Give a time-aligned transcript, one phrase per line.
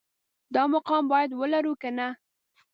[0.53, 2.07] دا مقام باید ولرو که نه